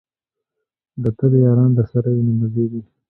[1.03, 2.81] د طبې یاران درسره وي نو مزې دي.